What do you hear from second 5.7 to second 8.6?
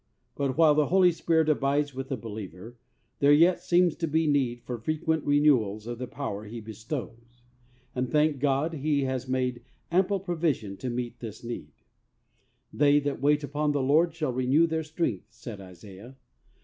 of the power He bestows. And, thank